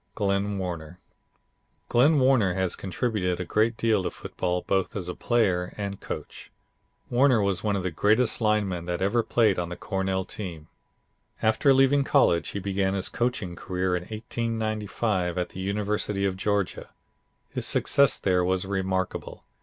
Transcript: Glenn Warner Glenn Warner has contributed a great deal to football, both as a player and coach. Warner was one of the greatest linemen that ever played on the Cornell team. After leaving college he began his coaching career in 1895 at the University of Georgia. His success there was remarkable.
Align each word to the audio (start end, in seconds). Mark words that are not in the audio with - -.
Glenn 0.15 0.57
Warner 0.57 0.99
Glenn 1.87 2.17
Warner 2.17 2.55
has 2.55 2.75
contributed 2.75 3.39
a 3.39 3.45
great 3.45 3.77
deal 3.77 4.01
to 4.01 4.09
football, 4.09 4.63
both 4.63 4.95
as 4.95 5.07
a 5.07 5.13
player 5.13 5.75
and 5.77 6.01
coach. 6.01 6.51
Warner 7.11 7.39
was 7.39 7.63
one 7.63 7.75
of 7.75 7.83
the 7.83 7.91
greatest 7.91 8.41
linemen 8.41 8.85
that 8.87 8.99
ever 9.03 9.21
played 9.21 9.59
on 9.59 9.69
the 9.69 9.75
Cornell 9.75 10.25
team. 10.25 10.69
After 11.43 11.71
leaving 11.71 12.03
college 12.03 12.49
he 12.49 12.59
began 12.59 12.95
his 12.95 13.09
coaching 13.09 13.55
career 13.55 13.95
in 13.95 14.01
1895 14.05 15.37
at 15.37 15.49
the 15.49 15.59
University 15.59 16.25
of 16.25 16.35
Georgia. 16.35 16.89
His 17.49 17.67
success 17.67 18.17
there 18.17 18.43
was 18.43 18.65
remarkable. 18.65 19.45